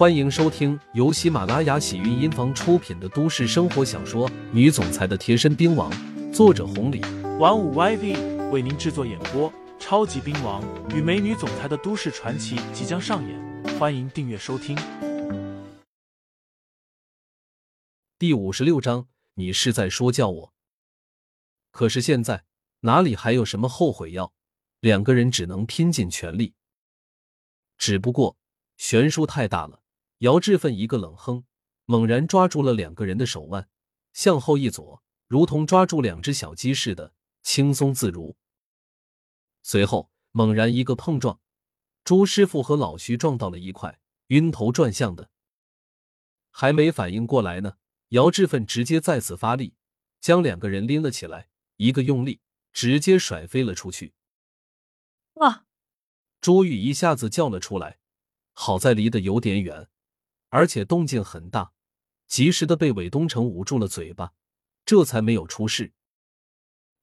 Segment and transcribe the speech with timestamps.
[0.00, 5.92] 欢迎收听由喜马拉雅喜韵音房出品的都市生活小说《女总裁的贴身兵王》，
[6.32, 7.02] 作者红礼，
[7.38, 9.52] 玩五 YV 为您制作演播。
[9.78, 10.64] 超级兵王
[10.96, 14.74] 与美女总裁的都市传奇即将上演，欢迎订阅收听。
[18.18, 20.54] 第五十六章，你是在说教我？
[21.70, 22.44] 可是现在
[22.80, 24.32] 哪里还有什么后悔药？
[24.80, 26.54] 两个人只能拼尽全力。
[27.76, 28.38] 只不过
[28.78, 29.79] 悬殊太大了。
[30.20, 31.44] 姚志奋一个冷哼，
[31.86, 33.70] 猛然抓住了两个人的手腕，
[34.12, 38.36] 向后一左，如同抓住两只小鸡似的，轻松自如。
[39.62, 41.40] 随后猛然一个碰撞，
[42.04, 45.30] 朱师傅和老徐撞到了一块，晕头转向的。
[46.50, 47.78] 还没反应过来呢，
[48.08, 49.72] 姚志奋直接再次发力，
[50.20, 52.42] 将两个人拎了起来，一个用力，
[52.74, 54.12] 直接甩飞了出去。
[55.34, 55.64] 哇！
[56.42, 58.00] 朱玉一下子叫了出来，
[58.52, 59.88] 好在离得有点远。
[60.50, 61.72] 而且动静很大，
[62.26, 64.34] 及时的被韦东城捂住了嘴巴，
[64.84, 65.92] 这才没有出事。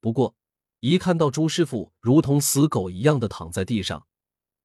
[0.00, 0.36] 不过，
[0.80, 4.06] 一看到朱师傅如同死狗一样的躺在地上，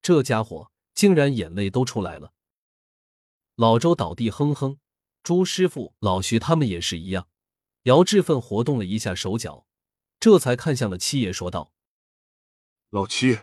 [0.02, 2.34] 这家伙竟然眼泪都出来了。
[3.56, 4.80] 老周倒地哼哼，
[5.24, 7.28] 朱师傅、老徐他们也是一样。
[7.84, 9.68] 姚志奋活动了一下手脚，
[10.20, 11.72] 这才看向了七爷，说道
[12.92, 13.40] ：“老七，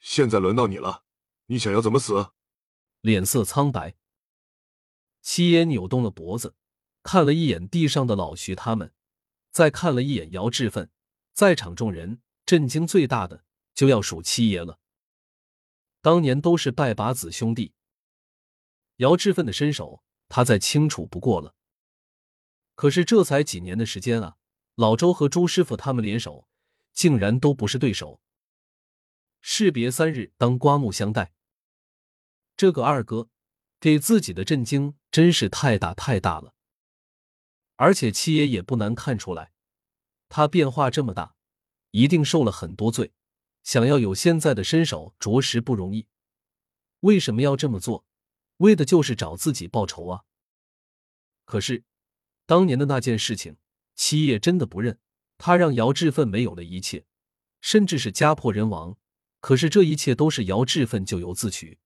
[0.00, 1.04] 现在轮到你了，
[1.46, 2.32] 你想要怎么死？”
[3.02, 3.96] 脸色苍白。
[5.22, 6.56] 七爷扭动了脖子，
[7.04, 8.92] 看了一眼地上的老徐他们，
[9.50, 10.90] 再看了一眼姚志奋，
[11.32, 14.80] 在场众人震惊最大的就要数七爷了。
[16.00, 17.72] 当年都是拜把子兄弟，
[18.96, 21.54] 姚志奋的身手他再清楚不过了。
[22.74, 24.36] 可是这才几年的时间啊，
[24.74, 26.48] 老周和朱师傅他们联手，
[26.92, 28.20] 竟然都不是对手。
[29.40, 31.32] 士别三日，当刮目相待。
[32.56, 33.28] 这个二哥。
[33.82, 36.54] 给自己的震惊真是太大太大了，
[37.74, 39.50] 而且七爷也不难看出来，
[40.28, 41.34] 他变化这么大，
[41.90, 43.12] 一定受了很多罪，
[43.64, 46.06] 想要有现在的身手着实不容易。
[47.00, 48.06] 为什么要这么做？
[48.58, 50.22] 为的就是找自己报仇啊！
[51.44, 51.82] 可是
[52.46, 53.56] 当年的那件事情，
[53.96, 55.00] 七爷真的不认，
[55.38, 57.04] 他让姚志奋没有了一切，
[57.60, 58.96] 甚至是家破人亡。
[59.40, 61.80] 可是这一切都是姚志奋咎由自取。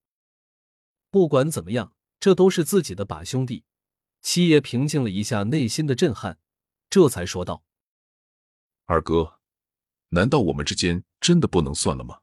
[1.11, 3.65] 不管怎么样，这都是自己的把兄弟。
[4.23, 6.39] 七爷平静了一下内心的震撼，
[6.91, 7.65] 这才说道
[8.87, 9.41] ：“二哥，
[10.09, 12.21] 难道我们之间真的不能算了吗？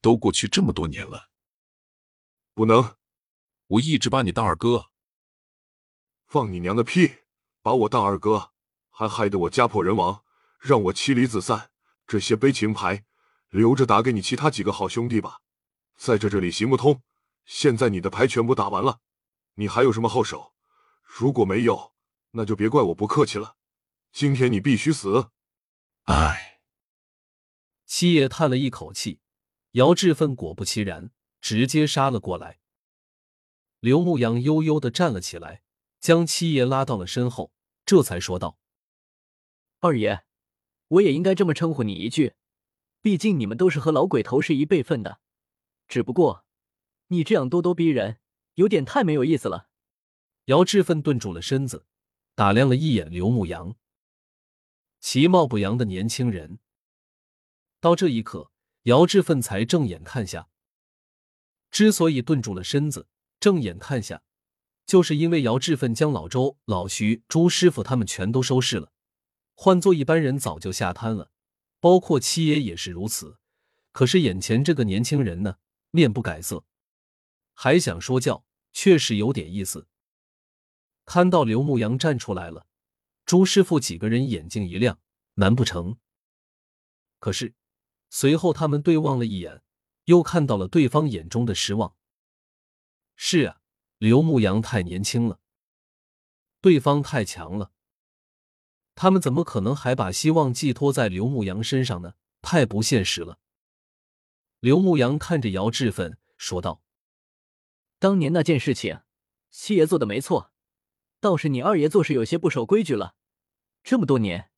[0.00, 1.30] 都过去这么多年了，
[2.54, 2.96] 不能。
[3.68, 4.90] 我一直把你当二哥。
[6.26, 7.16] 放你娘的屁！
[7.62, 8.52] 把我当二哥，
[8.90, 10.24] 还害得我家破人亡，
[10.58, 11.70] 让我妻离子散。
[12.06, 13.04] 这些悲情牌
[13.48, 15.40] 留着打给你其他几个好兄弟吧，
[15.96, 17.02] 在这这里行不通。”
[17.46, 19.00] 现在你的牌全部打完了，
[19.54, 20.52] 你还有什么后手？
[21.02, 21.94] 如果没有，
[22.32, 23.56] 那就别怪我不客气了。
[24.12, 25.30] 今天你必须死！
[26.04, 26.60] 唉，
[27.84, 29.20] 七爷叹了一口气。
[29.72, 32.58] 姚志奋果不其然，直接杀了过来。
[33.78, 35.62] 刘牧阳悠悠的站了起来，
[36.00, 37.52] 将七爷拉到了身后，
[37.84, 38.58] 这才说道
[39.80, 40.24] ：“二爷，
[40.88, 42.34] 我也应该这么称呼你一句，
[43.00, 45.20] 毕竟你们都是和老鬼头是一辈分的。
[45.86, 46.44] 只不过……”
[47.08, 48.18] 你这样咄咄逼人，
[48.54, 49.68] 有点太没有意思了。
[50.46, 51.86] 姚志奋顿住了身子，
[52.34, 53.76] 打量了一眼刘牧阳，
[55.00, 56.58] 其貌不扬的年轻人。
[57.80, 58.50] 到这一刻，
[58.84, 60.48] 姚志奋才正眼看下。
[61.70, 64.22] 之所以顿住了身子，正眼看下，
[64.84, 68.92] 就是因为姚志奋将老周、老徐、朱师傅他们全都收拾了。
[69.54, 71.30] 换做一般人，早就下瘫了，
[71.80, 73.38] 包括七爷也是如此。
[73.92, 75.56] 可是眼前这个年轻人呢，
[75.90, 76.64] 面不改色。
[77.58, 78.44] 还想说教，
[78.74, 79.88] 确实有点意思。
[81.06, 82.66] 看到刘牧阳站出来了，
[83.24, 85.00] 朱师傅几个人眼睛一亮，
[85.34, 85.96] 难不成？
[87.18, 87.54] 可是
[88.10, 89.62] 随后他们对望了一眼，
[90.04, 91.96] 又看到了对方眼中的失望。
[93.16, 93.62] 是啊，
[93.96, 95.40] 刘牧阳太年轻了，
[96.60, 97.72] 对方太强了，
[98.94, 102.12] 他们怎么可能还把希望寄托在刘牧阳身上呢？
[102.42, 103.38] 太不现实了。
[104.60, 106.82] 刘牧阳看着姚志奋说道。
[107.98, 109.00] 当年那件事情，
[109.50, 110.52] 七爷做的没错，
[111.20, 113.14] 倒是你二爷做事有些不守规矩了。
[113.82, 114.50] 这么多年，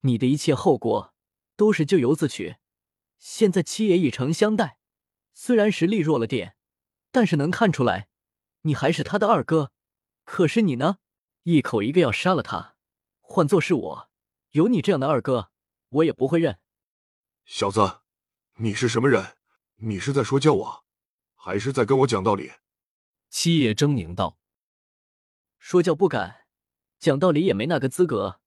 [0.00, 1.14] 你的一切后果
[1.56, 2.56] 都是咎由自取。
[3.18, 4.78] 现在七爷以诚相待，
[5.32, 6.56] 虽然实力弱了点，
[7.10, 8.08] 但是能看出来，
[8.62, 9.72] 你还是他的二哥。
[10.24, 10.98] 可是你呢，
[11.44, 12.76] 一口一个要杀了他。
[13.20, 14.10] 换做是我，
[14.50, 15.50] 有你这样的二哥，
[15.88, 16.58] 我也不会认。
[17.46, 18.00] 小子，
[18.56, 19.36] 你是什么人？
[19.76, 20.84] 你是在说教我，
[21.34, 22.52] 还是在跟我讲道理？
[23.36, 24.38] 七爷狰狞道
[25.58, 26.46] ：“说教不敢，
[27.00, 28.40] 讲道理也没那个资格。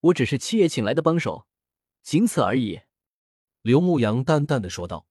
[0.00, 1.46] 我只是七爷请来的帮手，
[2.02, 2.80] 仅此而已。”
[3.62, 5.06] 刘牧阳淡淡的说道。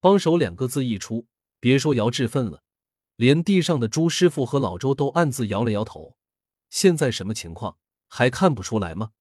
[0.00, 1.28] 帮手两个字一出，
[1.60, 2.64] 别说姚志奋了，
[3.14, 6.16] 连地上的朱师傅和老周都暗自摇了摇头。
[6.68, 7.78] 现在什么情况，
[8.08, 9.12] 还看不出来吗？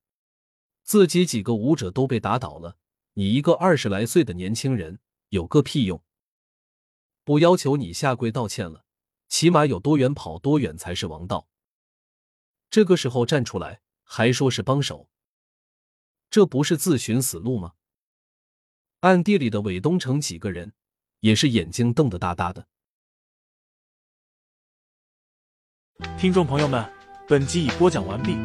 [0.81, 2.79] 自己几个武者都被打倒了，
[3.13, 4.99] 你一个二十来岁的年轻人
[5.29, 6.03] 有个屁用！
[7.29, 8.85] 不要求你下跪道歉了，
[9.27, 11.47] 起码有多远跑多远才是王道。
[12.71, 15.11] 这个时候站出来还说是帮手，
[16.31, 17.73] 这不是自寻死路吗？
[19.01, 20.73] 暗地里的韦东城几个人
[21.19, 22.67] 也是眼睛瞪得大大的。
[26.17, 26.91] 听众朋友们，
[27.27, 28.37] 本集已播讲完毕，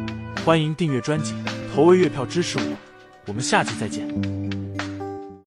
[0.45, 1.33] 欢迎订阅专辑。
[1.73, 2.77] 投喂月票支持我，
[3.25, 4.44] 我们下期再见。